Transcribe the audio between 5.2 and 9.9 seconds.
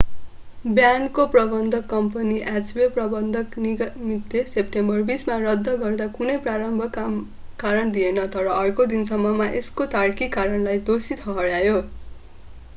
मा रद्द गर्दा कुनै प्रारम्भिक कारण दिएन तर अर्को दिनसम्ममा यसको